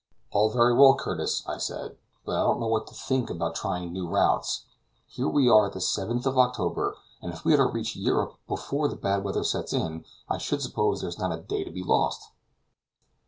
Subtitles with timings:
[0.31, 1.95] "All very well, Curtis," I said,
[2.25, 4.65] "but I don't know what to think about trying new routes.
[5.05, 8.37] Here we are at the 7th of October, and if we are to reach Europe
[8.47, 11.69] before the bad weather sets in, I should suppose there is not a day to
[11.69, 12.31] be lost."